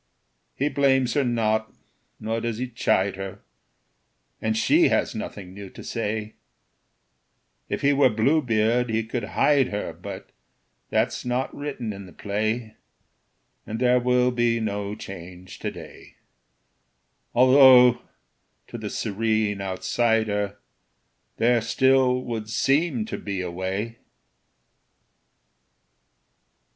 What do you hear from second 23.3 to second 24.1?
a way.